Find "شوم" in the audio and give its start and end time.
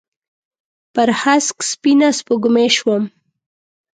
2.77-3.03